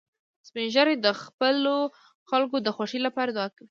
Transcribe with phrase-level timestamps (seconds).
[0.47, 1.75] سپین ږیری د خپلو
[2.29, 3.59] خلکو د خوښۍ لپاره دعا کوي